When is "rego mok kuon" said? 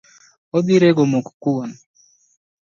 0.83-1.71